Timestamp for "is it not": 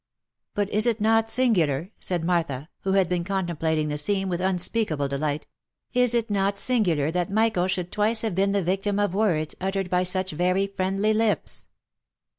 0.71-1.29, 6.03-6.57